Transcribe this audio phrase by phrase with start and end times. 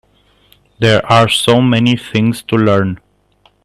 [0.79, 2.99] There are so many things to learn.